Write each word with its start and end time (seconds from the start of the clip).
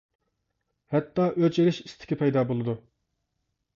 ھەتتا 0.95 1.27
ئۆچ 1.43 1.59
ئېلىش 1.65 1.81
ئىستىكى 1.85 2.19
پەيدا 2.23 2.45
بولىدۇ. 2.53 2.77